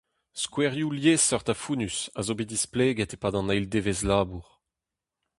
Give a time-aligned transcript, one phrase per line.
[0.41, 4.47] Skouerioù liesseurt ha fonnus a zo bet displeget e-pad an eil devezh labour.